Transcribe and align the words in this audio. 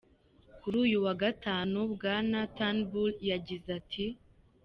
Kuri 0.61 0.75
uyu 0.85 0.97
wa 1.05 1.13
gatanu, 1.23 1.77
Bwana 1.93 2.39
Turnbull 2.55 3.13
yagize 3.31 3.67
ati:. 3.79 4.05